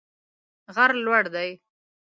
[0.75, 1.49] غر لوړ دی